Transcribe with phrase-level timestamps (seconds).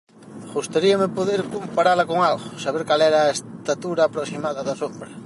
[0.55, 5.09] Gustaríame poder comparala con algo, saber cal era a estatura aproximada da sombra.